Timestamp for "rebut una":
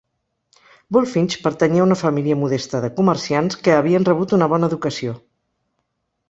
4.11-4.49